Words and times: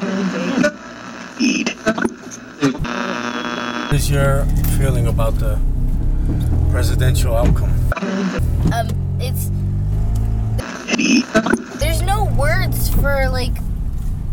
What 0.00 0.72
is 3.92 4.10
your 4.10 4.46
feeling 4.78 5.06
about 5.06 5.34
the 5.34 5.58
presidential 6.70 7.36
outcome? 7.36 7.70
Um, 8.72 8.88
it's 9.20 9.50
there's 11.78 12.00
no 12.00 12.24
words 12.38 12.88
for 12.94 13.28
like 13.28 13.52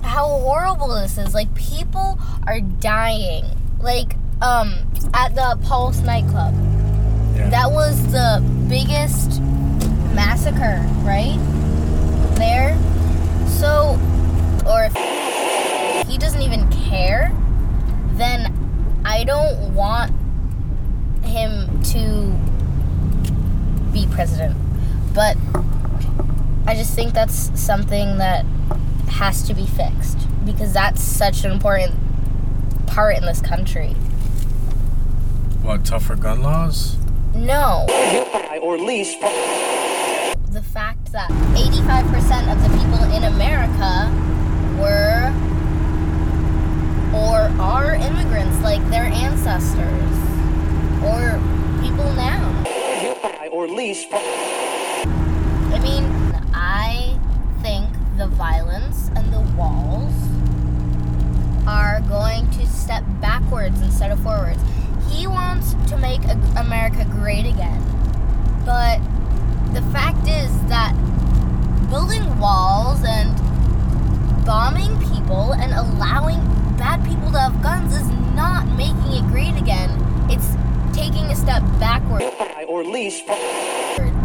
how 0.03 0.27
horrible 0.27 0.95
this 0.95 1.17
is. 1.17 1.33
Like 1.33 1.53
people 1.55 2.17
are 2.47 2.61
dying. 2.61 3.43
Like 3.81 4.15
um 4.41 4.73
at 5.13 5.35
the 5.35 5.59
Pulse 5.63 5.99
nightclub. 5.99 6.53
Yeah. 7.35 7.49
That 7.49 7.71
was 7.71 8.09
the 8.13 8.41
biggest 8.69 9.41
massacre, 10.13 10.81
right? 11.03 11.37
There. 12.35 12.77
So, 13.47 13.99
or 14.65 14.85
if 14.85 16.07
he 16.07 16.17
doesn't 16.17 16.41
even 16.41 16.69
care, 16.71 17.31
then 18.13 18.53
I 19.05 19.23
don't 19.23 19.73
want 19.73 20.11
him 21.23 21.81
to 21.83 22.31
be 23.91 24.07
president. 24.11 24.55
But 25.17 25.35
I 26.67 26.75
just 26.75 26.93
think 26.93 27.15
that's 27.15 27.49
something 27.59 28.19
that 28.19 28.45
has 29.09 29.41
to 29.47 29.55
be 29.55 29.65
fixed 29.65 30.19
because 30.45 30.73
that's 30.73 31.01
such 31.01 31.43
an 31.43 31.49
important 31.49 31.95
part 32.85 33.17
in 33.17 33.25
this 33.25 33.41
country. 33.41 33.93
What, 35.63 35.85
tougher 35.85 36.15
gun 36.15 36.43
laws? 36.43 36.97
No. 37.33 37.87
or 38.61 38.77
least 38.77 39.19
the 40.51 40.61
fact 40.61 41.11
that 41.13 41.31
85% 41.31 42.51
of 42.53 42.61
the 42.61 42.69
people 42.77 43.03
in 43.11 43.23
America 43.23 44.11
were 44.79 45.33
or 47.17 47.49
are 47.59 47.95
immigrants 47.95 48.61
like 48.61 48.87
their 48.91 49.05
ancestors 49.05 50.13
or 51.03 51.41
people 51.81 52.13
now. 52.13 52.63
or 53.51 53.67
least 53.67 54.09
I 55.77 55.79
mean, 55.79 56.05
I 56.53 57.19
think 57.61 57.87
the 58.17 58.26
violence 58.37 59.09
and 59.15 59.33
the 59.33 59.39
walls 59.57 60.13
are 61.67 62.01
going 62.01 62.49
to 62.51 62.67
step 62.67 63.03
backwards 63.19 63.81
instead 63.81 64.11
of 64.11 64.19
forwards. 64.21 64.61
He 65.09 65.25
wants 65.25 65.73
to 65.89 65.97
make 65.97 66.21
America 66.55 67.05
great 67.11 67.45
again. 67.47 67.81
But 68.63 68.99
the 69.73 69.81
fact 69.91 70.27
is 70.27 70.51
that 70.69 70.93
building 71.89 72.39
walls 72.39 73.03
and 73.03 73.35
bombing 74.45 74.97
people 75.11 75.53
and 75.53 75.73
allowing 75.73 76.39
bad 76.77 77.03
people 77.05 77.31
to 77.31 77.39
have 77.39 77.61
guns 77.63 77.93
is 77.95 78.07
not 78.35 78.67
making 78.77 79.13
it 79.13 79.27
great 79.31 79.57
again. 79.57 79.89
It's 80.29 80.55
taking 80.95 81.25
a 81.25 81.35
step 81.35 81.63
backwards. 81.79 82.25
or 82.67 82.81
at 82.81 82.87
least 82.87 83.25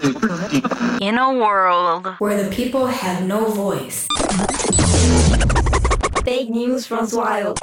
In 0.02 1.16
a 1.16 1.32
world 1.32 2.06
where 2.18 2.42
the 2.42 2.50
people 2.50 2.86
have 2.86 3.24
no 3.24 3.44
voice. 3.50 4.08
Fake 6.24 6.50
news 6.50 6.90
runs 6.90 7.14
wild, 7.14 7.58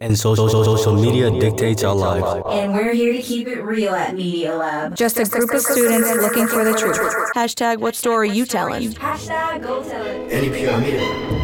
And 0.00 0.16
social, 0.18 0.48
social 0.48 0.94
media 0.94 1.30
dictates 1.30 1.84
our 1.84 1.94
lives. 1.94 2.42
and 2.50 2.72
we're 2.72 2.94
here 2.94 3.12
to 3.12 3.20
keep 3.20 3.46
it 3.48 3.60
real 3.60 3.94
at 3.94 4.14
Media 4.14 4.54
Lab. 4.54 4.96
Just 4.96 5.18
a 5.18 5.24
group 5.24 5.52
of 5.52 5.60
students 5.60 6.08
looking 6.16 6.46
for 6.46 6.64
the 6.64 6.72
truth. 6.72 6.98
hashtag 7.34 7.76
what 7.78 7.94
story 7.94 8.30
you 8.30 8.46
telling. 8.46 8.92
Hashtag 8.94 9.62
go 9.62 9.82
tell 9.82 10.04
it. 10.06 10.30
NPR 10.32 10.80
Media. 10.80 11.35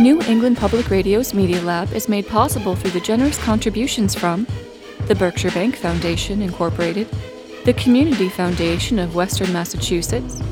New 0.00 0.18
England 0.22 0.56
Public 0.56 0.88
Radio's 0.88 1.34
Media 1.34 1.60
Lab 1.60 1.92
is 1.92 2.08
made 2.08 2.26
possible 2.26 2.74
through 2.74 2.92
the 2.92 3.00
generous 3.00 3.36
contributions 3.36 4.14
from 4.14 4.46
the 5.08 5.14
Berkshire 5.14 5.50
Bank 5.50 5.76
Foundation, 5.76 6.40
Incorporated, 6.40 7.06
the 7.66 7.74
Community 7.74 8.30
Foundation 8.30 8.98
of 8.98 9.14
Western 9.14 9.52
Massachusetts, 9.52 10.42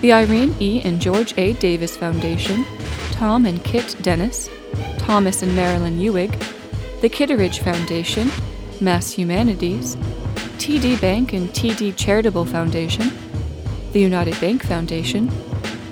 the 0.00 0.12
Irene 0.12 0.56
E. 0.58 0.82
and 0.82 1.00
George 1.00 1.38
A. 1.38 1.52
Davis 1.52 1.96
Foundation, 1.96 2.64
Tom 3.12 3.46
and 3.46 3.62
Kit 3.62 3.94
Dennis, 4.02 4.50
Thomas 4.98 5.40
and 5.42 5.54
Marilyn 5.54 6.00
Ewig, 6.00 6.32
the 7.00 7.08
Kitteridge 7.08 7.60
Foundation, 7.60 8.28
Mass 8.80 9.12
Humanities, 9.12 9.94
TD 10.58 11.00
Bank 11.00 11.32
and 11.32 11.48
TD 11.50 11.96
Charitable 11.96 12.44
Foundation, 12.44 13.12
the 13.92 14.00
United 14.00 14.40
Bank 14.40 14.64
Foundation, 14.64 15.30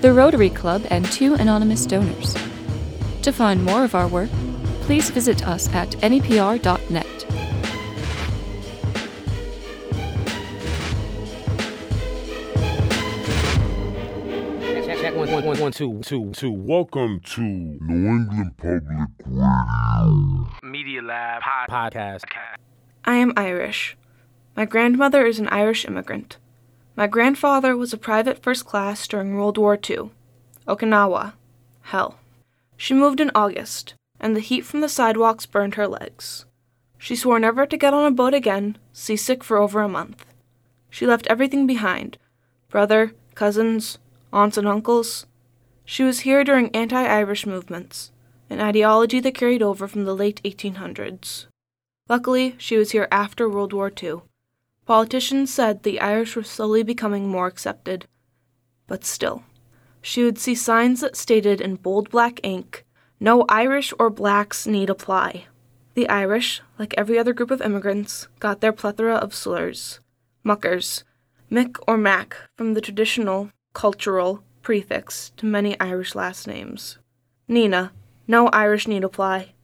the 0.01 0.13
Rotary 0.13 0.51
Club, 0.51 0.85
and 0.91 1.05
two 1.13 1.35
anonymous 1.35 1.87
donors. 1.87 2.35
To 3.25 3.33
find 3.33 3.65
more 3.65 3.85
of 3.85 3.95
our 3.95 4.07
work, 4.07 4.29
please 4.83 5.09
visit 5.09 5.49
us 5.49 5.73
at 5.73 5.89
nepr.net. 6.03 7.07
Check 14.85 15.17
one, 15.17 15.33
one, 15.33 15.45
one, 15.47 15.59
one, 15.59 15.73
two, 15.73 16.01
two, 16.03 16.33
two. 16.33 16.53
Welcome 16.53 17.21
to 17.21 17.41
New 17.41 18.09
England 18.11 18.59
Public 18.59 19.09
Radio. 19.25 20.47
Media 20.63 21.01
Lab 21.01 21.41
pod- 21.41 21.71
podcast. 21.71 22.25
I 23.07 23.15
am 23.15 23.33
Irish. 23.39 23.97
My 24.55 24.67
grandmother 24.67 25.25
is 25.25 25.39
an 25.39 25.49
Irish 25.49 25.87
immigrant. 25.87 26.37
My 26.95 27.07
grandfather 27.07 27.75
was 27.75 27.95
a 27.95 27.97
private 27.97 28.43
first 28.43 28.67
class 28.67 29.09
during 29.09 29.35
World 29.35 29.57
War 29.57 29.77
II. 29.77 30.11
Okinawa. 30.69 31.33
Hell. 31.81 32.19
She 32.77 32.95
moved 32.95 33.21
in 33.21 33.31
August, 33.35 33.95
and 34.21 34.35
the 34.35 34.41
heat 34.41 34.63
from 34.63 34.81
the 34.81 34.89
sidewalks 34.89 35.47
burned 35.47 35.75
her 35.75 35.87
legs. 35.87 36.45
She 36.99 37.17
swore 37.17 37.39
never 37.39 37.67
to 37.67 37.77
get 37.77 37.95
on 37.95 38.07
a 38.07 38.11
boat 38.11 38.35
again, 38.35 38.79
seasick 38.93 39.45
for 39.45 39.59
over 39.59 39.83
a 39.83 39.89
month. 39.89 40.25
She 40.91 41.07
left 41.07 41.27
everything 41.29 41.67
behind 41.67 42.19
brother, 42.71 43.13
cousins, 43.35 43.99
aunts, 44.33 44.57
and 44.57 44.67
uncles. 44.67 45.27
She 45.85 46.03
was 46.03 46.21
here 46.21 46.43
during 46.43 46.75
anti 46.75 47.03
Irish 47.03 47.47
movements, 47.47 48.11
an 48.51 48.61
ideology 48.61 49.21
that 49.21 49.35
carried 49.35 49.63
over 49.63 49.87
from 49.87 50.05
the 50.05 50.15
late 50.15 50.41
1800s. 50.45 51.47
Luckily, 52.09 52.55
she 52.59 52.77
was 52.77 52.91
here 52.91 53.09
after 53.11 53.49
World 53.49 53.73
War 53.73 53.93
II. 54.03 54.23
Politicians 54.87 55.53
said 55.53 55.83
the 55.83 56.01
Irish 56.01 56.37
were 56.37 56.43
slowly 56.43 56.83
becoming 56.83 57.29
more 57.29 57.47
accepted. 57.47 58.07
But 58.87 59.05
still, 59.05 59.43
she 60.05 60.23
would 60.23 60.39
see 60.39 60.55
signs 60.55 61.01
that 61.01 61.17
stated 61.17 61.63
in 61.63 61.77
bold 61.77 62.11
black 62.11 62.39
ink, 62.43 62.85
No 63.19 63.47
Irish 63.49 63.91
or 63.99 64.11
blacks 64.11 64.67
need 64.67 64.91
apply. 64.91 65.47
The 65.95 66.11
Irish, 66.11 66.61
like 66.79 66.93
every 66.99 67.19
other 67.19 67.33
group 67.33 67.51
of 67.51 67.63
immigrants, 67.63 68.29
got 68.39 68.61
their 68.61 68.73
plethora 68.73 69.15
of 69.15 69.35
slurs. 69.35 70.01
Muckers, 70.43 71.05
Mick 71.51 71.79
or 71.89 71.97
Mac, 71.97 72.37
from 72.55 72.75
the 72.75 72.83
traditional, 72.83 73.51
cultural 73.73 74.45
prefix 74.61 75.33
to 75.39 75.47
many 75.47 75.79
Irish 75.81 76.15
last 76.15 76.47
names. 76.47 76.99
Nina, 77.49 77.93
no 78.29 78.49
Irish 78.49 78.87
need 78.87 79.05
apply. 79.05 79.55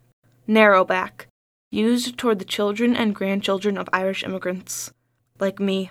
Narrowback, 0.49 1.27
used 1.71 2.17
toward 2.17 2.39
the 2.39 2.47
children 2.47 2.97
and 2.97 3.15
grandchildren 3.15 3.77
of 3.77 3.91
Irish 3.93 4.25
immigrants, 4.25 4.91
like 5.39 5.61
me. 5.61 5.91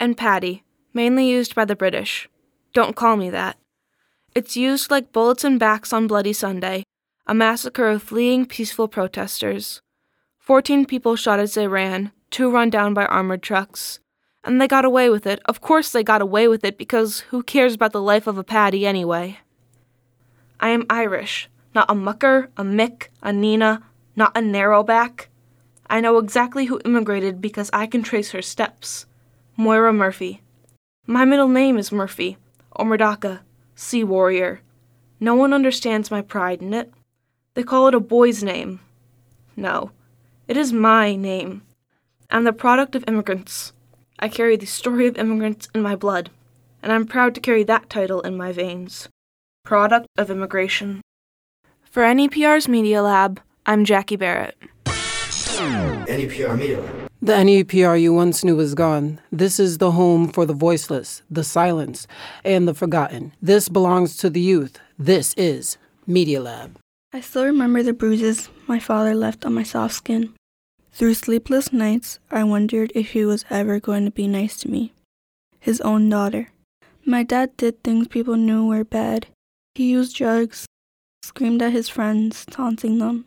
And 0.00 0.16
Paddy, 0.16 0.64
mainly 0.92 1.28
used 1.28 1.54
by 1.54 1.64
the 1.64 1.76
British. 1.76 2.28
Don't 2.72 2.96
call 2.96 3.16
me 3.16 3.30
that. 3.30 3.56
It's 4.34 4.56
used 4.56 4.90
like 4.90 5.12
bullets 5.12 5.42
and 5.42 5.58
backs 5.58 5.92
on 5.92 6.06
Bloody 6.06 6.32
Sunday, 6.32 6.84
a 7.26 7.34
massacre 7.34 7.88
of 7.88 8.02
fleeing 8.02 8.46
peaceful 8.46 8.86
protesters. 8.86 9.80
Fourteen 10.38 10.86
people 10.86 11.16
shot 11.16 11.40
as 11.40 11.54
they 11.54 11.66
ran, 11.66 12.12
two 12.30 12.50
run 12.50 12.70
down 12.70 12.94
by 12.94 13.06
armored 13.06 13.42
trucks. 13.42 13.98
And 14.44 14.60
they 14.60 14.68
got 14.68 14.84
away 14.84 15.10
with 15.10 15.26
it. 15.26 15.40
Of 15.44 15.60
course 15.60 15.92
they 15.92 16.02
got 16.02 16.22
away 16.22 16.48
with 16.48 16.64
it 16.64 16.78
because 16.78 17.20
who 17.30 17.42
cares 17.42 17.74
about 17.74 17.92
the 17.92 18.00
life 18.00 18.26
of 18.26 18.38
a 18.38 18.44
Paddy 18.44 18.86
anyway? 18.86 19.40
I 20.60 20.70
am 20.70 20.86
Irish, 20.88 21.48
not 21.74 21.90
a 21.90 21.94
mucker, 21.94 22.50
a 22.56 22.62
Mick, 22.62 23.08
a 23.22 23.32
Nina, 23.32 23.82
not 24.16 24.36
a 24.36 24.40
narrowback. 24.40 25.26
I 25.88 26.00
know 26.00 26.18
exactly 26.18 26.66
who 26.66 26.80
immigrated 26.84 27.40
because 27.40 27.68
I 27.72 27.86
can 27.86 28.02
trace 28.02 28.30
her 28.30 28.42
steps. 28.42 29.06
Moira 29.56 29.92
Murphy. 29.92 30.40
My 31.06 31.24
middle 31.24 31.48
name 31.48 31.76
is 31.76 31.92
Murphy, 31.92 32.38
or 32.72 32.84
Murdaka, 32.84 33.40
Sea 33.74 34.04
Warrior. 34.04 34.60
No 35.18 35.34
one 35.34 35.52
understands 35.52 36.10
my 36.10 36.22
pride 36.22 36.62
in 36.62 36.72
it. 36.72 36.92
They 37.54 37.62
call 37.62 37.88
it 37.88 37.94
a 37.94 38.00
boy's 38.00 38.42
name. 38.42 38.80
No, 39.56 39.90
it 40.48 40.56
is 40.56 40.72
my 40.72 41.14
name. 41.14 41.62
I'm 42.30 42.44
the 42.44 42.52
product 42.52 42.94
of 42.94 43.04
immigrants. 43.08 43.72
I 44.18 44.28
carry 44.28 44.56
the 44.56 44.66
story 44.66 45.06
of 45.06 45.18
immigrants 45.18 45.68
in 45.74 45.82
my 45.82 45.96
blood, 45.96 46.30
and 46.82 46.92
I'm 46.92 47.06
proud 47.06 47.34
to 47.34 47.40
carry 47.40 47.64
that 47.64 47.90
title 47.90 48.20
in 48.20 48.36
my 48.36 48.52
veins. 48.52 49.08
Product 49.64 50.06
of 50.16 50.30
immigration. 50.30 51.00
For 51.90 52.02
NEPR's 52.02 52.68
Media 52.68 53.02
Lab, 53.02 53.40
I'm 53.66 53.84
Jackie 53.84 54.16
Barrett. 54.16 54.56
NPR 54.86 56.56
Media. 56.56 57.09
The 57.22 57.34
NEPR 57.34 58.00
you 58.00 58.14
once 58.14 58.42
knew 58.42 58.58
is 58.60 58.74
gone. 58.74 59.20
This 59.30 59.60
is 59.60 59.76
the 59.76 59.90
home 59.90 60.28
for 60.28 60.46
the 60.46 60.54
voiceless, 60.54 61.20
the 61.30 61.44
silenced, 61.44 62.06
and 62.46 62.66
the 62.66 62.72
forgotten. 62.72 63.34
This 63.42 63.68
belongs 63.68 64.16
to 64.16 64.30
the 64.30 64.40
youth. 64.40 64.78
This 64.98 65.34
is 65.34 65.76
Media 66.06 66.40
Lab. 66.40 66.78
I 67.12 67.20
still 67.20 67.44
remember 67.44 67.82
the 67.82 67.92
bruises 67.92 68.48
my 68.66 68.78
father 68.78 69.14
left 69.14 69.44
on 69.44 69.52
my 69.52 69.64
soft 69.64 69.96
skin. 69.96 70.32
Through 70.92 71.12
sleepless 71.12 71.74
nights, 71.74 72.18
I 72.30 72.42
wondered 72.42 72.90
if 72.94 73.10
he 73.10 73.26
was 73.26 73.44
ever 73.50 73.80
going 73.80 74.06
to 74.06 74.10
be 74.10 74.26
nice 74.26 74.56
to 74.60 74.70
me, 74.70 74.94
his 75.58 75.82
own 75.82 76.08
daughter. 76.08 76.48
My 77.04 77.22
dad 77.22 77.54
did 77.58 77.84
things 77.84 78.08
people 78.08 78.36
knew 78.36 78.66
were 78.66 78.82
bad. 78.82 79.26
He 79.74 79.90
used 79.90 80.16
drugs, 80.16 80.64
screamed 81.22 81.60
at 81.60 81.72
his 81.72 81.90
friends, 81.90 82.46
taunting 82.46 82.96
them, 82.96 83.26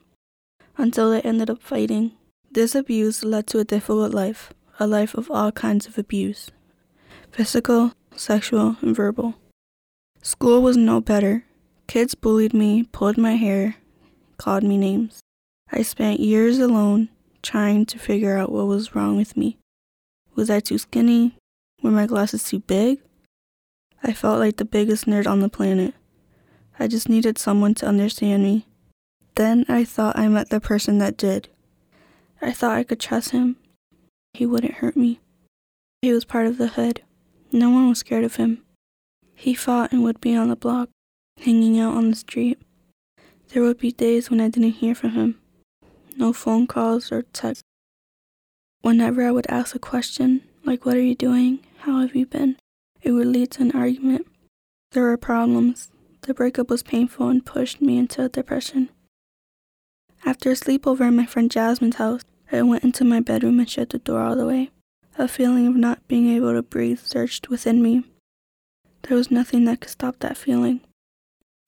until 0.80 1.12
they 1.12 1.22
ended 1.22 1.52
up 1.52 1.62
fighting. 1.62 2.14
This 2.54 2.76
abuse 2.76 3.24
led 3.24 3.48
to 3.48 3.58
a 3.58 3.64
difficult 3.64 4.14
life, 4.14 4.54
a 4.80 4.86
life 4.86 5.16
of 5.16 5.32
all 5.32 5.52
kinds 5.52 5.88
of 5.88 5.98
abuse 5.98 6.52
physical, 7.32 7.94
sexual, 8.16 8.78
and 8.80 8.96
verbal. 8.96 9.34
School 10.22 10.62
was 10.62 10.78
no 10.78 11.02
better. 11.02 11.46
Kids 11.88 12.14
bullied 12.14 12.54
me, 12.54 12.84
pulled 12.84 13.18
my 13.18 13.38
hair, 13.38 13.78
called 14.38 14.62
me 14.62 14.78
names. 14.78 15.20
I 15.72 15.82
spent 15.82 16.20
years 16.20 16.60
alone 16.60 17.10
trying 17.42 17.88
to 17.88 17.98
figure 17.98 18.38
out 18.38 18.52
what 18.52 18.68
was 18.68 18.94
wrong 18.94 19.18
with 19.18 19.36
me. 19.36 19.58
Was 20.36 20.52
I 20.52 20.60
too 20.60 20.78
skinny? 20.78 21.36
Were 21.82 21.90
my 21.90 22.06
glasses 22.06 22.44
too 22.44 22.60
big? 22.60 23.00
I 24.04 24.14
felt 24.14 24.38
like 24.38 24.58
the 24.58 24.66
biggest 24.66 25.08
nerd 25.08 25.26
on 25.26 25.40
the 25.40 25.50
planet. 25.50 25.96
I 26.78 26.86
just 26.86 27.10
needed 27.10 27.40
someone 27.40 27.74
to 27.76 27.88
understand 27.88 28.44
me. 28.44 28.68
Then 29.34 29.66
I 29.68 29.84
thought 29.84 30.20
I 30.20 30.28
met 30.28 30.52
the 30.52 30.60
person 30.60 31.00
that 31.00 31.18
did. 31.18 31.50
I 32.44 32.52
thought 32.52 32.76
I 32.76 32.84
could 32.84 33.00
trust 33.00 33.32
him. 33.32 33.56
He 34.34 34.46
wouldn't 34.46 34.76
hurt 34.76 34.98
me. 34.98 35.22
He 36.02 36.12
was 36.12 36.26
part 36.26 36.46
of 36.46 36.58
the 36.58 36.68
hood. 36.68 37.02
No 37.52 37.70
one 37.70 37.88
was 37.88 38.00
scared 38.00 38.26
of 38.26 38.36
him. 38.36 38.64
He 39.34 39.54
fought 39.54 39.94
and 39.94 40.04
would 40.04 40.20
be 40.20 40.36
on 40.36 40.50
the 40.50 40.56
block, 40.56 40.90
hanging 41.40 41.80
out 41.80 41.96
on 41.96 42.10
the 42.10 42.16
street. 42.16 42.60
There 43.50 43.64
would 43.64 43.78
be 43.78 43.92
days 43.92 44.30
when 44.30 44.42
I 44.42 44.50
didn't 44.50 44.72
hear 44.72 44.94
from 44.94 45.12
him. 45.12 45.40
No 46.18 46.34
phone 46.34 46.68
calls 46.68 47.12
or 47.12 47.22
texts. 47.22 47.64
Whenever 48.82 49.26
I 49.26 49.32
would 49.32 49.48
ask 49.50 49.74
a 49.74 49.80
question, 49.80 50.42
like, 50.66 50.86
What 50.86 50.98
are 50.98 51.02
you 51.02 51.16
doing? 51.16 51.60
How 51.80 52.02
have 52.02 52.16
you 52.16 52.26
been? 52.26 52.58
it 53.02 53.12
would 53.12 53.28
lead 53.28 53.52
to 53.52 53.62
an 53.62 53.72
argument. 53.72 54.28
There 54.92 55.04
were 55.04 55.18
problems. 55.18 55.92
The 56.22 56.34
breakup 56.34 56.70
was 56.70 56.84
painful 56.84 57.28
and 57.28 57.46
pushed 57.46 57.82
me 57.82 57.98
into 57.98 58.24
a 58.24 58.30
depression. 58.30 58.90
After 60.26 60.52
a 60.52 60.56
sleepover 60.56 61.08
at 61.08 61.14
my 61.14 61.26
friend 61.26 61.52
Jasmine's 61.52 61.98
house, 61.98 62.22
I 62.52 62.62
went 62.62 62.84
into 62.84 63.04
my 63.04 63.20
bedroom 63.20 63.60
and 63.60 63.70
shut 63.70 63.90
the 63.90 64.00
door 64.00 64.22
all 64.22 64.36
the 64.36 64.46
way. 64.46 64.70
A 65.18 65.28
feeling 65.28 65.68
of 65.68 65.76
not 65.76 66.08
being 66.08 66.28
able 66.30 66.54
to 66.54 66.62
breathe 66.62 67.00
surged 67.00 67.48
within 67.48 67.82
me. 67.82 68.04
There 69.04 69.18
was 69.18 69.32
nothing 69.32 69.66
that 69.66 69.82
could 69.82 69.92
stop 69.92 70.20
that 70.20 70.38
feeling. 70.38 70.82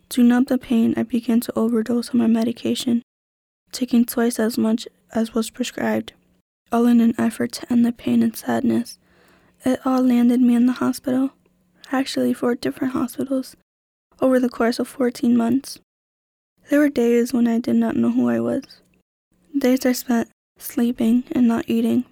To 0.09 0.23
numb 0.23 0.45
the 0.45 0.57
pain, 0.57 0.93
I 0.95 1.03
began 1.03 1.39
to 1.41 1.53
overdose 1.57 2.11
on 2.11 2.19
my 2.19 2.27
medication, 2.27 3.01
taking 3.71 4.05
twice 4.05 4.39
as 4.39 4.57
much 4.57 4.87
as 5.13 5.33
was 5.33 5.49
prescribed, 5.49 6.13
all 6.71 6.85
in 6.85 7.01
an 7.01 7.13
effort 7.17 7.51
to 7.53 7.71
end 7.71 7.85
the 7.85 7.91
pain 7.91 8.23
and 8.23 8.35
sadness. 8.35 8.97
It 9.63 9.79
all 9.85 10.01
landed 10.01 10.41
me 10.41 10.55
in 10.55 10.67
the 10.67 10.73
hospital, 10.73 11.31
actually, 11.91 12.33
four 12.33 12.55
different 12.55 12.93
hospitals, 12.93 13.55
over 14.21 14.39
the 14.39 14.49
course 14.49 14.79
of 14.79 14.87
14 14.87 15.35
months. 15.35 15.79
There 16.69 16.79
were 16.79 16.89
days 16.89 17.33
when 17.33 17.47
I 17.47 17.59
did 17.59 17.75
not 17.75 17.95
know 17.95 18.11
who 18.11 18.29
I 18.29 18.39
was. 18.39 18.81
Days 19.57 19.85
I 19.85 19.91
spent 19.91 20.29
sleeping 20.57 21.23
and 21.31 21.47
not 21.47 21.65
eating. 21.67 22.05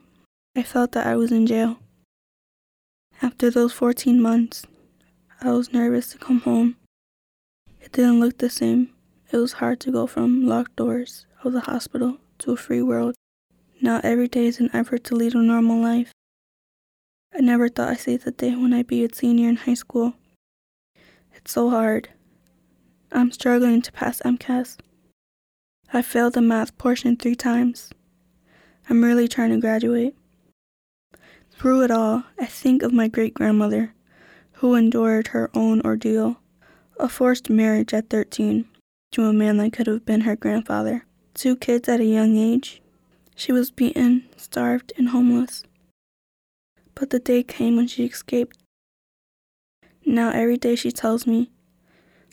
I 0.55 0.63
felt 0.63 0.91
that 0.91 1.07
I 1.07 1.15
was 1.15 1.31
in 1.31 1.47
jail. 1.47 1.79
After 3.21 3.49
those 3.49 3.73
14 3.73 4.21
months, 4.21 4.65
I 5.41 5.51
was 5.51 5.73
nervous 5.73 6.09
to 6.09 6.17
come 6.17 6.41
home. 6.41 6.75
It 7.81 7.91
didn't 7.91 8.19
look 8.19 8.37
the 8.37 8.49
same. 8.49 8.89
It 9.31 9.37
was 9.37 9.53
hard 9.53 9.79
to 9.81 9.91
go 9.91 10.07
from 10.07 10.45
locked 10.45 10.75
doors 10.75 11.25
of 11.43 11.53
the 11.53 11.61
hospital 11.61 12.17
to 12.39 12.51
a 12.51 12.57
free 12.57 12.81
world. 12.81 13.15
Now 13.81 13.99
every 14.03 14.27
day 14.27 14.45
is 14.45 14.59
an 14.59 14.69
effort 14.73 15.03
to 15.05 15.15
lead 15.15 15.35
a 15.35 15.39
normal 15.39 15.81
life. 15.81 16.11
I 17.33 17.41
never 17.41 17.67
thought 17.67 17.89
I'd 17.89 17.99
see 17.99 18.17
the 18.17 18.31
day 18.31 18.55
when 18.55 18.73
I'd 18.73 18.87
be 18.87 19.03
a 19.03 19.13
senior 19.13 19.49
in 19.49 19.55
high 19.55 19.73
school. 19.73 20.13
It's 21.33 21.51
so 21.51 21.69
hard. 21.69 22.09
I'm 23.11 23.31
struggling 23.31 23.81
to 23.81 23.91
pass 23.91 24.21
MCAS. 24.23 24.77
I 25.91 26.01
failed 26.01 26.33
the 26.33 26.41
math 26.41 26.77
portion 26.77 27.17
three 27.17 27.35
times. 27.35 27.89
I'm 28.89 29.03
really 29.03 29.27
trying 29.27 29.51
to 29.51 29.59
graduate. 29.59 30.15
Through 31.51 31.83
it 31.83 31.91
all, 31.91 32.23
I 32.39 32.45
think 32.45 32.83
of 32.83 32.91
my 32.91 33.07
great 33.07 33.33
grandmother, 33.33 33.93
who 34.53 34.75
endured 34.75 35.27
her 35.29 35.49
own 35.53 35.81
ordeal 35.81 36.37
a 36.99 37.09
forced 37.09 37.49
marriage 37.49 37.93
at 37.93 38.09
13 38.09 38.65
to 39.11 39.23
a 39.25 39.33
man 39.33 39.57
that 39.57 39.73
could 39.73 39.87
have 39.87 40.05
been 40.05 40.21
her 40.21 40.35
grandfather, 40.35 41.05
two 41.33 41.55
kids 41.55 41.89
at 41.89 41.99
a 41.99 42.05
young 42.05 42.37
age. 42.37 42.81
She 43.35 43.51
was 43.51 43.71
beaten, 43.71 44.25
starved, 44.37 44.93
and 44.97 45.09
homeless. 45.09 45.63
But 46.95 47.09
the 47.09 47.19
day 47.19 47.43
came 47.43 47.75
when 47.75 47.87
she 47.87 48.05
escaped. 48.05 48.57
Now 50.05 50.29
every 50.29 50.57
day 50.57 50.75
she 50.75 50.91
tells 50.91 51.25
me, 51.25 51.51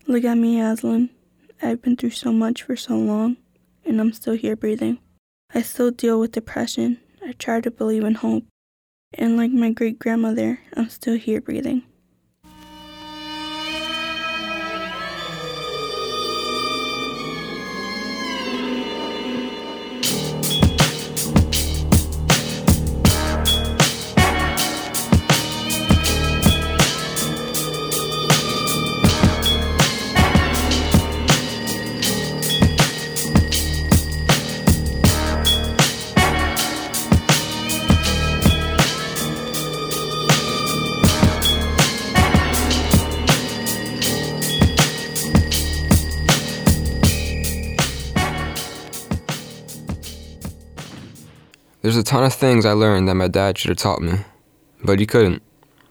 Look 0.06 0.24
at 0.24 0.36
me, 0.36 0.60
Aslan. 0.60 1.10
I've 1.62 1.82
been 1.82 1.96
through 1.96 2.10
so 2.10 2.32
much 2.32 2.62
for 2.62 2.76
so 2.76 2.96
long, 2.96 3.36
and 3.84 4.00
I'm 4.00 4.12
still 4.12 4.34
here 4.34 4.56
breathing. 4.56 4.98
I 5.52 5.62
still 5.62 5.90
deal 5.90 6.20
with 6.20 6.32
depression. 6.32 7.00
I 7.24 7.32
try 7.32 7.60
to 7.60 7.70
believe 7.70 8.04
in 8.04 8.14
hope. 8.14 8.44
And 9.14 9.36
like 9.36 9.50
my 9.50 9.70
great 9.70 9.98
grandmother, 9.98 10.60
I'm 10.74 10.88
still 10.88 11.16
here 11.16 11.40
breathing. 11.40 11.82
There's 51.90 52.02
a 52.02 52.04
ton 52.04 52.22
of 52.22 52.32
things 52.32 52.64
I 52.64 52.70
learned 52.70 53.08
that 53.08 53.16
my 53.16 53.26
dad 53.26 53.58
should 53.58 53.70
have 53.70 53.78
taught 53.78 54.00
me, 54.00 54.12
but 54.84 55.00
he 55.00 55.06
couldn't, 55.06 55.42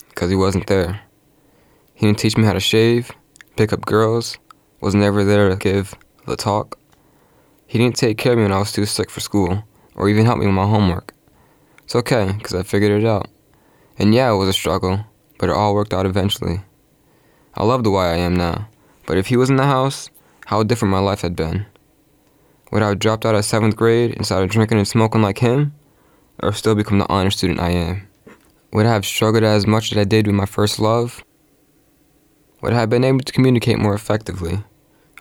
because 0.07 0.29
he 0.29 0.35
wasn't 0.37 0.67
there. 0.67 1.01
He 1.93 2.05
didn't 2.05 2.19
teach 2.19 2.37
me 2.37 2.45
how 2.45 2.53
to 2.53 2.61
shave, 2.61 3.11
pick 3.57 3.73
up 3.73 3.85
girls, 3.85 4.37
was 4.79 4.95
never 4.95 5.25
there 5.25 5.49
to 5.49 5.57
give 5.57 5.93
the 6.25 6.37
talk. 6.37 6.79
He 7.67 7.77
didn't 7.77 7.97
take 7.97 8.17
care 8.17 8.31
of 8.31 8.37
me 8.37 8.45
when 8.45 8.53
I 8.53 8.59
was 8.59 8.71
too 8.71 8.85
sick 8.85 9.09
for 9.09 9.19
school, 9.19 9.61
or 9.95 10.07
even 10.07 10.25
help 10.25 10.39
me 10.39 10.45
with 10.45 10.55
my 10.55 10.65
homework. 10.65 11.13
It's 11.83 11.97
okay, 11.97 12.31
because 12.31 12.55
I 12.55 12.63
figured 12.63 13.03
it 13.03 13.05
out. 13.05 13.27
And 13.97 14.15
yeah, 14.15 14.31
it 14.31 14.37
was 14.37 14.47
a 14.47 14.53
struggle, 14.53 15.05
but 15.37 15.49
it 15.49 15.55
all 15.57 15.75
worked 15.75 15.93
out 15.93 16.05
eventually. 16.05 16.61
I 17.55 17.65
love 17.65 17.83
the 17.83 17.91
way 17.91 18.05
I 18.05 18.15
am 18.15 18.37
now, 18.37 18.69
but 19.05 19.17
if 19.17 19.27
he 19.27 19.35
was 19.35 19.49
in 19.49 19.57
the 19.57 19.65
house, 19.65 20.09
how 20.45 20.63
different 20.63 20.93
my 20.93 20.99
life 20.99 21.19
had 21.19 21.35
been. 21.35 21.65
Would 22.71 22.83
I 22.83 22.87
have 22.87 22.99
dropped 22.99 23.25
out 23.25 23.35
of 23.35 23.43
seventh 23.43 23.75
grade 23.75 24.15
and 24.15 24.25
started 24.25 24.49
drinking 24.49 24.77
and 24.77 24.87
smoking 24.87 25.21
like 25.21 25.39
him? 25.39 25.73
Or 26.41 26.53
still 26.53 26.75
become 26.75 26.99
the 26.99 27.09
honor 27.09 27.31
student 27.31 27.59
I 27.59 27.69
am? 27.71 28.07
Would 28.71 28.85
I 28.85 28.93
have 28.93 29.05
struggled 29.05 29.43
as 29.43 29.65
much 29.65 29.91
as 29.91 29.97
I 29.97 30.03
did 30.03 30.27
with 30.27 30.35
my 30.35 30.45
first 30.45 30.79
love? 30.79 31.23
Would 32.61 32.73
I 32.73 32.79
have 32.79 32.89
been 32.89 33.03
able 33.03 33.19
to 33.19 33.33
communicate 33.33 33.79
more 33.79 33.93
effectively, 33.93 34.63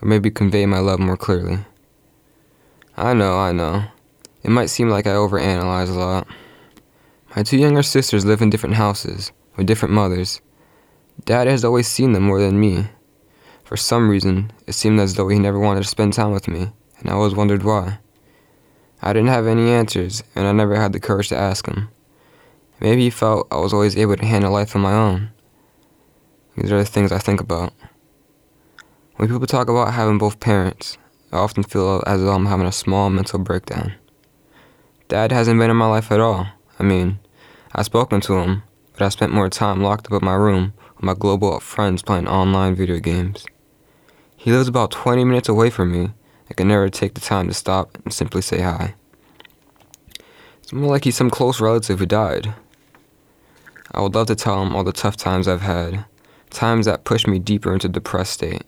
or 0.01 0.07
maybe 0.07 0.29
convey 0.29 0.65
my 0.65 0.79
love 0.79 0.99
more 0.99 1.17
clearly? 1.17 1.59
I 2.97 3.13
know, 3.13 3.37
I 3.37 3.51
know. 3.51 3.85
It 4.43 4.51
might 4.51 4.69
seem 4.69 4.89
like 4.89 5.07
I 5.07 5.11
overanalyze 5.11 5.89
a 5.89 5.93
lot. 5.93 6.27
My 7.35 7.43
two 7.43 7.57
younger 7.57 7.83
sisters 7.83 8.25
live 8.25 8.41
in 8.41 8.49
different 8.49 8.75
houses, 8.75 9.31
with 9.55 9.67
different 9.67 9.93
mothers. 9.93 10.41
Dad 11.25 11.47
has 11.47 11.63
always 11.63 11.87
seen 11.87 12.13
them 12.13 12.23
more 12.23 12.39
than 12.39 12.59
me. 12.59 12.87
For 13.63 13.77
some 13.77 14.09
reason, 14.09 14.51
it 14.67 14.73
seemed 14.73 14.99
as 14.99 15.15
though 15.15 15.27
he 15.27 15.39
never 15.39 15.59
wanted 15.59 15.83
to 15.83 15.89
spend 15.89 16.13
time 16.13 16.31
with 16.31 16.47
me, 16.47 16.71
and 16.99 17.09
I 17.09 17.13
always 17.13 17.35
wondered 17.35 17.63
why. 17.63 17.99
I 19.01 19.13
didn't 19.13 19.29
have 19.29 19.47
any 19.47 19.71
answers, 19.71 20.23
and 20.35 20.45
I 20.45 20.51
never 20.51 20.75
had 20.75 20.91
the 20.91 20.99
courage 20.99 21.29
to 21.29 21.37
ask 21.37 21.65
him. 21.67 21.89
Maybe 22.81 23.03
he 23.03 23.09
felt 23.09 23.47
I 23.51 23.57
was 23.57 23.73
always 23.73 23.97
able 23.97 24.17
to 24.17 24.25
handle 24.25 24.51
life 24.51 24.75
on 24.75 24.81
my 24.81 24.93
own. 24.93 25.31
These 26.57 26.71
are 26.71 26.79
the 26.79 26.85
things 26.85 27.11
I 27.11 27.19
think 27.19 27.39
about. 27.39 27.73
When 29.15 29.29
people 29.29 29.47
talk 29.47 29.69
about 29.69 29.93
having 29.93 30.17
both 30.17 30.39
parents, 30.39 30.97
I 31.31 31.37
often 31.37 31.63
feel 31.63 32.03
as 32.05 32.21
though 32.21 32.33
I'm 32.33 32.45
having 32.47 32.67
a 32.67 32.71
small 32.71 33.09
mental 33.09 33.39
breakdown. 33.39 33.93
Dad 35.07 35.31
hasn't 35.31 35.59
been 35.59 35.71
in 35.71 35.77
my 35.77 35.87
life 35.87 36.11
at 36.11 36.19
all, 36.19 36.47
I 36.77 36.83
mean, 36.83 37.19
I've 37.73 37.85
spoken 37.85 38.21
to 38.21 38.37
him, 38.39 38.63
but 38.93 39.03
I 39.03 39.09
spent 39.09 39.33
more 39.33 39.49
time 39.49 39.81
locked 39.81 40.07
up 40.07 40.21
in 40.21 40.25
my 40.25 40.35
room 40.35 40.73
with 40.95 41.03
my 41.03 41.13
global 41.13 41.59
friends 41.59 42.01
playing 42.01 42.27
online 42.27 42.75
video 42.75 42.99
games. 42.99 43.45
He 44.35 44.51
lives 44.51 44.67
about 44.67 44.91
20 44.91 45.23
minutes 45.25 45.49
away 45.49 45.69
from 45.69 45.91
me 45.91 46.11
and 46.49 46.57
can 46.57 46.67
never 46.67 46.89
take 46.89 47.13
the 47.13 47.21
time 47.21 47.47
to 47.47 47.53
stop 47.53 47.97
and 48.03 48.13
simply 48.13 48.41
say 48.41 48.61
hi. 48.61 48.95
It's 50.61 50.73
more 50.73 50.91
like 50.91 51.05
he's 51.05 51.15
some 51.15 51.29
close 51.29 51.61
relative 51.61 51.99
who 51.99 52.05
died. 52.05 52.53
I 53.91 54.01
would 54.01 54.13
love 54.13 54.27
to 54.27 54.35
tell 54.35 54.61
him 54.61 54.75
all 54.75 54.83
the 54.83 54.91
tough 54.91 55.17
times 55.17 55.47
I've 55.47 55.61
had, 55.61 56.05
times 56.49 56.85
that 56.85 57.05
pushed 57.05 57.27
me 57.27 57.39
deeper 57.39 57.73
into 57.73 57.87
depressed 57.87 58.33
state. 58.33 58.63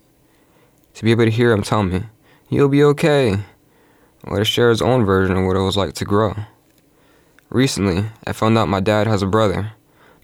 To 0.94 1.04
be 1.04 1.10
able 1.10 1.24
to 1.24 1.30
hear 1.30 1.52
him 1.52 1.62
tell 1.62 1.82
me, 1.82 2.02
you'll 2.48 2.68
be 2.68 2.82
okay, 2.84 3.38
or 4.24 4.38
to 4.38 4.44
share 4.44 4.70
his 4.70 4.82
own 4.82 5.04
version 5.04 5.36
of 5.36 5.46
what 5.46 5.56
it 5.56 5.60
was 5.60 5.76
like 5.76 5.94
to 5.94 6.04
grow. 6.04 6.34
Recently, 7.50 8.06
I 8.26 8.32
found 8.32 8.56
out 8.58 8.68
my 8.68 8.80
dad 8.80 9.06
has 9.06 9.22
a 9.22 9.26
brother, 9.26 9.72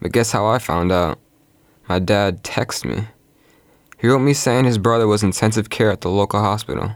but 0.00 0.12
guess 0.12 0.32
how 0.32 0.46
I 0.46 0.58
found 0.58 0.90
out? 0.90 1.18
My 1.88 1.98
dad 1.98 2.42
texted 2.42 2.84
me. 2.86 3.08
He 3.98 4.08
wrote 4.08 4.20
me 4.20 4.34
saying 4.34 4.64
his 4.64 4.78
brother 4.78 5.06
was 5.06 5.22
in 5.22 5.28
intensive 5.28 5.70
care 5.70 5.90
at 5.90 6.02
the 6.02 6.10
local 6.10 6.40
hospital. 6.40 6.92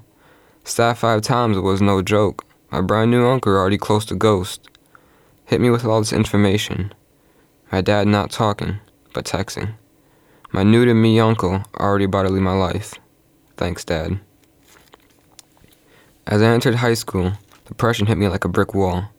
Staff 0.64 1.00
five 1.00 1.23
times 1.23 1.59
was 1.59 1.83
no 1.83 2.02
joke. 2.02 2.45
My 2.71 2.81
brand 2.81 3.11
new 3.11 3.26
uncle, 3.26 3.52
already 3.52 3.78
close 3.78 4.04
to 4.07 4.14
ghost, 4.14 4.69
hit 5.45 5.61
me 5.61 5.71
with 5.71 5.85
all 5.85 5.99
this 5.99 6.12
information. 6.12 6.95
My 7.73 7.81
dad 7.81 8.07
not 8.07 8.31
talking, 8.31 8.78
but 9.12 9.25
texting. 9.25 9.75
My 10.52 10.62
new 10.62 10.85
to 10.85 10.95
me 10.95 11.19
uncle 11.19 11.62
already 11.78 12.04
about 12.04 12.23
to 12.23 12.28
leave 12.28 12.42
my 12.42 12.52
life. 12.52 12.95
Thanks, 13.57 13.85
Dad. 13.85 14.21
As 16.26 16.40
I 16.40 16.47
entered 16.47 16.76
high 16.76 16.95
school, 16.95 17.33
depression 17.66 18.07
hit 18.07 18.16
me 18.16 18.28
like 18.28 18.45
a 18.45 18.49
brick 18.49 18.73
wall. 18.73 19.11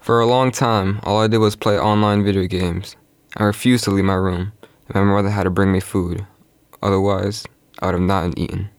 For 0.00 0.20
a 0.20 0.26
long 0.26 0.50
time, 0.50 1.00
all 1.02 1.20
I 1.20 1.26
did 1.26 1.38
was 1.38 1.56
play 1.56 1.78
online 1.78 2.24
video 2.24 2.46
games. 2.46 2.96
I 3.36 3.44
refused 3.44 3.84
to 3.84 3.90
leave 3.90 4.04
my 4.04 4.14
room, 4.14 4.52
and 4.88 4.94
my 4.94 5.02
mother 5.02 5.28
had 5.28 5.42
to 5.42 5.50
bring 5.50 5.72
me 5.72 5.80
food. 5.80 6.26
Otherwise, 6.82 7.44
I 7.80 7.86
would 7.86 7.96
have 7.96 8.02
not 8.02 8.38
eaten. 8.38 8.70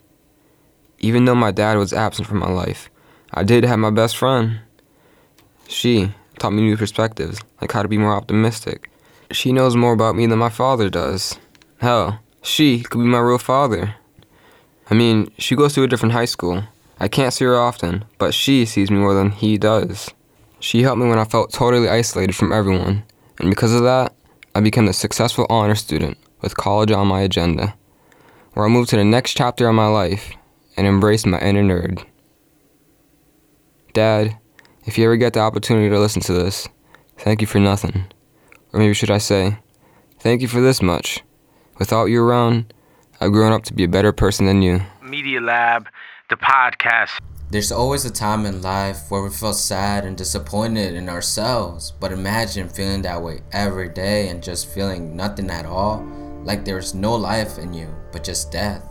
Even 0.99 1.25
though 1.25 1.35
my 1.35 1.51
dad 1.51 1.77
was 1.77 1.93
absent 1.93 2.27
from 2.27 2.39
my 2.39 2.49
life, 2.49 2.89
I 3.33 3.43
did 3.43 3.63
have 3.63 3.79
my 3.79 3.91
best 3.91 4.17
friend. 4.17 4.59
She 5.67 6.13
taught 6.39 6.53
me 6.53 6.63
new 6.63 6.77
perspectives, 6.77 7.39
like 7.61 7.71
how 7.71 7.81
to 7.81 7.87
be 7.87 7.97
more 7.97 8.13
optimistic. 8.13 8.89
She 9.31 9.51
knows 9.51 9.75
more 9.75 9.93
about 9.93 10.15
me 10.15 10.25
than 10.25 10.39
my 10.39 10.49
father 10.49 10.89
does. 10.89 11.37
Hell, 11.79 12.19
she 12.41 12.81
could 12.81 12.99
be 12.99 13.05
my 13.05 13.19
real 13.19 13.37
father. 13.37 13.95
I 14.89 14.95
mean, 14.95 15.31
she 15.37 15.55
goes 15.55 15.73
to 15.73 15.83
a 15.83 15.87
different 15.87 16.13
high 16.13 16.25
school. 16.25 16.63
I 16.99 17.07
can't 17.07 17.33
see 17.33 17.45
her 17.45 17.57
often, 17.57 18.05
but 18.17 18.33
she 18.33 18.65
sees 18.65 18.89
me 18.89 18.97
more 18.97 19.13
than 19.13 19.31
he 19.31 19.57
does. 19.57 20.09
She 20.59 20.81
helped 20.81 20.99
me 20.99 21.07
when 21.07 21.19
I 21.19 21.25
felt 21.25 21.53
totally 21.53 21.89
isolated 21.89 22.35
from 22.35 22.51
everyone, 22.51 23.03
and 23.39 23.49
because 23.49 23.73
of 23.73 23.83
that, 23.83 24.15
I 24.55 24.61
became 24.61 24.87
a 24.87 24.93
successful 24.93 25.45
honor 25.49 25.75
student 25.75 26.17
with 26.41 26.57
college 26.57 26.91
on 26.91 27.07
my 27.07 27.21
agenda, 27.21 27.75
where 28.53 28.65
I 28.65 28.69
moved 28.69 28.89
to 28.89 28.95
the 28.95 29.03
next 29.03 29.35
chapter 29.35 29.67
of 29.67 29.75
my 29.75 29.87
life 29.87 30.33
and 30.77 30.87
embraced 30.87 31.25
my 31.25 31.39
inner 31.39 31.63
nerd. 31.63 32.05
Dad, 33.93 34.37
if 34.85 34.97
you 34.97 35.03
ever 35.05 35.17
get 35.17 35.33
the 35.33 35.39
opportunity 35.39 35.89
to 35.89 35.99
listen 35.99 36.21
to 36.21 36.33
this, 36.33 36.69
thank 37.17 37.41
you 37.41 37.47
for 37.47 37.59
nothing. 37.59 38.05
Or 38.71 38.79
maybe 38.79 38.93
should 38.93 39.11
I 39.11 39.17
say, 39.17 39.57
thank 40.19 40.41
you 40.41 40.47
for 40.47 40.61
this 40.61 40.81
much. 40.81 41.23
Without 41.79 42.05
you 42.05 42.23
around, 42.23 42.73
I've 43.19 43.31
grown 43.31 43.51
up 43.51 43.63
to 43.63 43.73
be 43.73 43.83
a 43.83 43.89
better 43.89 44.13
person 44.13 44.45
than 44.45 44.61
you. 44.61 44.81
Media 45.01 45.41
Lab, 45.41 45.87
the 46.29 46.35
podcast. 46.35 47.19
There's 47.49 47.71
always 47.71 48.03
a 48.05 48.11
time 48.11 48.45
in 48.45 48.61
life 48.61 49.09
where 49.09 49.23
we 49.23 49.29
feel 49.29 49.53
sad 49.53 50.05
and 50.05 50.17
disappointed 50.17 50.95
in 50.95 51.07
ourselves, 51.07 51.91
but 51.91 52.11
imagine 52.11 52.67
feeling 52.67 53.01
that 53.03 53.21
way 53.21 53.39
every 53.53 53.89
day 53.89 54.27
and 54.27 54.43
just 54.43 54.67
feeling 54.67 55.15
nothing 55.15 55.49
at 55.49 55.65
all, 55.65 56.05
like 56.43 56.65
there's 56.65 56.93
no 56.93 57.15
life 57.15 57.57
in 57.57 57.73
you, 57.73 57.87
but 58.11 58.23
just 58.23 58.51
death. 58.51 58.83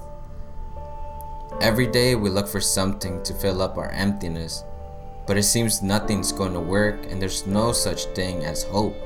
Every 1.61 1.87
day 1.87 2.15
we 2.15 2.31
look 2.31 2.49
for 2.49 2.61
something 2.61 3.23
to 3.23 3.35
fill 3.35 3.63
up 3.63 3.79
our 3.79 3.91
emptiness, 3.91 4.65
but 5.27 5.37
it 5.37 5.45
seems 5.45 5.83
nothing's 5.83 6.33
going 6.33 6.53
to 6.53 6.61
work 6.61 7.11
and 7.11 7.21
there's 7.21 7.47
no 7.47 7.73
such 7.73 8.05
thing 8.07 8.45
as 8.45 8.63
hope. 8.63 8.97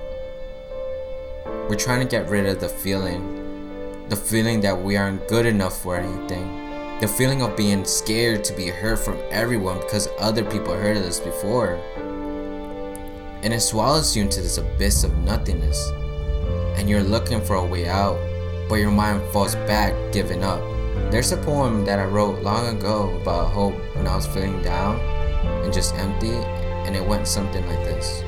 We're 1.45 1.77
trying 1.77 2.01
to 2.01 2.11
get 2.11 2.29
rid 2.29 2.47
of 2.47 2.61
the 2.61 2.69
feeling, 2.69 4.09
the 4.09 4.17
feeling 4.17 4.61
that 4.63 4.83
we 4.83 4.97
aren't 4.97 5.29
good 5.29 5.47
enough 5.47 5.81
for 5.81 5.97
anything 5.97 6.61
the 7.01 7.09
feeling 7.09 7.41
of 7.41 7.57
being 7.57 7.83
scared 7.83 8.45
to 8.45 8.53
be 8.53 8.67
heard 8.67 8.99
from 8.99 9.19
everyone 9.31 9.79
because 9.79 10.07
other 10.19 10.45
people 10.45 10.75
heard 10.75 10.99
us 10.99 11.19
before. 11.19 11.77
And 13.43 13.55
it 13.55 13.61
swallows 13.61 14.15
you 14.15 14.23
into 14.23 14.43
this 14.43 14.59
abyss 14.59 15.03
of 15.03 15.17
nothingness. 15.25 15.83
And 16.77 16.91
you're 16.91 17.03
looking 17.03 17.41
for 17.41 17.57
a 17.57 17.65
way 17.65 17.89
out, 17.89 18.19
but 18.69 18.75
your 18.75 18.91
mind 18.91 19.23
falls 19.33 19.55
back, 19.55 19.95
giving 20.13 20.45
up. 20.45 20.61
There's 21.11 21.33
a 21.33 21.37
poem 21.37 21.85
that 21.87 21.99
I 21.99 22.05
wrote 22.05 22.41
long 22.45 22.69
ago 22.69 23.11
about 23.21 23.51
hope 23.51 23.75
when 23.97 24.07
I 24.07 24.15
was 24.15 24.29
feeling 24.29 24.63
down 24.63 25.01
and 25.65 25.73
just 25.73 25.93
empty, 25.97 26.31
and 26.31 26.95
it 26.95 27.05
went 27.05 27.27
something 27.27 27.67
like 27.67 27.83
this 27.83 28.23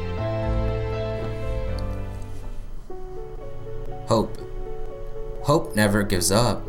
Hope. 4.08 4.36
Hope 5.44 5.76
never 5.76 6.02
gives 6.02 6.32
up. 6.32 6.66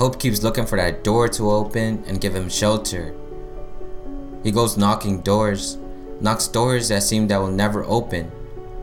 Hope 0.00 0.18
keeps 0.18 0.42
looking 0.42 0.66
for 0.66 0.76
that 0.76 1.04
door 1.04 1.28
to 1.28 1.48
open 1.48 2.02
and 2.08 2.20
give 2.20 2.34
him 2.34 2.48
shelter. 2.48 3.14
He 4.42 4.50
goes 4.50 4.76
knocking 4.76 5.20
doors, 5.20 5.78
knocks 6.20 6.48
doors 6.48 6.88
that 6.88 7.04
seem 7.04 7.28
that 7.28 7.38
will 7.38 7.52
never 7.52 7.84
open. 7.84 8.32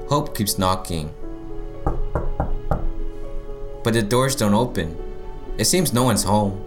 Hope 0.07 0.33
keeps 0.35 0.57
knocking. 0.57 1.13
But 3.83 3.93
the 3.93 4.01
doors 4.01 4.37
don't 4.37 4.53
open. 4.53 5.04
It 5.57 5.65
seems 5.65 5.93
no 5.93 6.03
one's 6.03 6.23
home. 6.23 6.63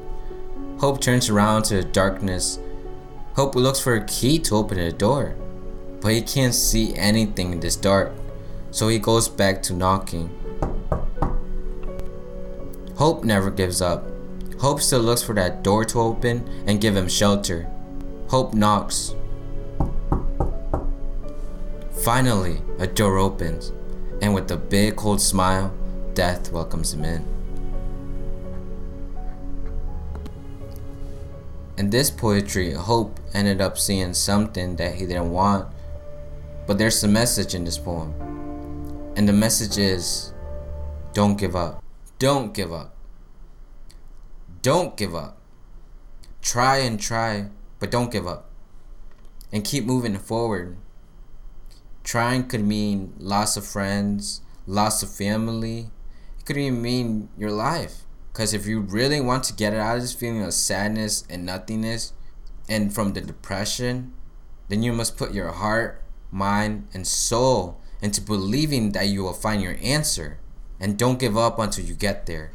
Hope 0.80 1.00
turns 1.00 1.28
around 1.28 1.64
to 1.64 1.76
the 1.76 1.84
darkness. 1.84 2.58
Hope 3.34 3.54
looks 3.54 3.80
for 3.80 3.94
a 3.94 4.04
key 4.04 4.38
to 4.40 4.56
open 4.56 4.78
the 4.78 4.92
door. 4.92 5.36
But 6.00 6.12
he 6.12 6.22
can't 6.22 6.54
see 6.54 6.94
anything 6.96 7.52
in 7.52 7.60
this 7.60 7.76
dark. 7.76 8.12
So 8.70 8.88
he 8.88 8.98
goes 8.98 9.28
back 9.28 9.62
to 9.64 9.74
knocking. 9.74 10.30
Hope 12.96 13.24
never 13.24 13.50
gives 13.50 13.82
up. 13.82 14.06
Hope 14.60 14.80
still 14.80 15.00
looks 15.00 15.22
for 15.22 15.34
that 15.34 15.62
door 15.62 15.84
to 15.84 16.00
open 16.00 16.48
and 16.66 16.80
give 16.80 16.96
him 16.96 17.08
shelter. 17.08 17.68
Hope 18.28 18.54
knocks. 18.54 19.14
Finally, 22.02 22.62
a 22.78 22.86
door 22.86 23.18
opens, 23.18 23.72
and 24.22 24.34
with 24.34 24.50
a 24.50 24.56
big 24.56 24.96
cold 24.96 25.20
smile, 25.20 25.72
death 26.14 26.50
welcomes 26.50 26.94
him 26.94 27.04
in. 27.04 27.37
In 31.78 31.90
this 31.90 32.10
poetry, 32.10 32.72
Hope 32.72 33.20
ended 33.32 33.60
up 33.60 33.78
seeing 33.78 34.12
something 34.12 34.74
that 34.76 34.96
he 34.96 35.06
didn't 35.06 35.30
want, 35.30 35.68
but 36.66 36.76
there's 36.76 37.04
a 37.04 37.08
message 37.08 37.54
in 37.54 37.64
this 37.64 37.78
poem. 37.78 38.12
And 39.14 39.28
the 39.28 39.32
message 39.32 39.78
is 39.78 40.32
don't 41.12 41.38
give 41.38 41.54
up. 41.54 41.80
Don't 42.18 42.52
give 42.52 42.72
up. 42.72 42.96
Don't 44.60 44.96
give 44.96 45.14
up. 45.14 45.38
Try 46.42 46.78
and 46.78 46.98
try, 46.98 47.46
but 47.78 47.92
don't 47.92 48.10
give 48.10 48.26
up. 48.26 48.50
And 49.52 49.62
keep 49.62 49.84
moving 49.84 50.18
forward. 50.18 50.78
Trying 52.02 52.48
could 52.48 52.66
mean 52.66 53.12
loss 53.20 53.56
of 53.56 53.64
friends, 53.64 54.40
loss 54.66 55.04
of 55.04 55.10
family. 55.14 55.90
It 56.40 56.44
could 56.44 56.56
even 56.56 56.82
mean 56.82 57.28
your 57.38 57.52
life. 57.52 58.02
Because 58.38 58.54
if 58.54 58.68
you 58.68 58.78
really 58.82 59.20
want 59.20 59.42
to 59.44 59.52
get 59.52 59.74
out 59.74 59.96
of 59.96 60.02
this 60.02 60.14
feeling 60.14 60.44
of 60.44 60.54
sadness 60.54 61.24
and 61.28 61.44
nothingness 61.44 62.12
and 62.68 62.94
from 62.94 63.12
the 63.12 63.20
depression, 63.20 64.12
then 64.68 64.80
you 64.80 64.92
must 64.92 65.16
put 65.16 65.34
your 65.34 65.50
heart, 65.50 66.04
mind, 66.30 66.86
and 66.94 67.04
soul 67.04 67.80
into 68.00 68.20
believing 68.20 68.92
that 68.92 69.08
you 69.08 69.24
will 69.24 69.32
find 69.32 69.60
your 69.60 69.76
answer. 69.82 70.38
And 70.78 70.96
don't 70.96 71.18
give 71.18 71.36
up 71.36 71.58
until 71.58 71.84
you 71.84 71.94
get 71.94 72.26
there. 72.26 72.52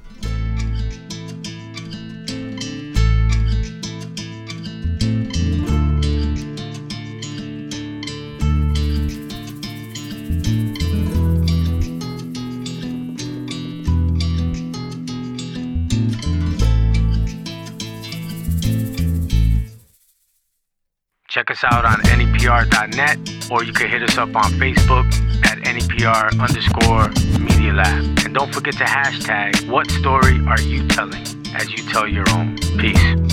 Check 21.43 21.57
us 21.57 21.63
out 21.65 21.83
on 21.83 21.99
NEPR.net 22.03 23.51
or 23.51 23.65
you 23.65 23.73
can 23.73 23.89
hit 23.89 24.01
us 24.01 24.17
up 24.17 24.33
on 24.33 24.49
Facebook 24.53 25.05
at 25.45 25.57
NEPR 25.57 26.39
underscore 26.39 27.09
Media 27.37 27.73
Lab. 27.73 28.19
And 28.23 28.33
don't 28.33 28.53
forget 28.53 28.75
to 28.75 28.85
hashtag 28.85 29.69
what 29.69 29.91
story 29.91 30.39
are 30.47 30.61
you 30.61 30.87
telling 30.87 31.21
as 31.53 31.69
you 31.69 31.83
tell 31.89 32.07
your 32.07 32.23
own. 32.29 32.55
Peace. 32.79 33.32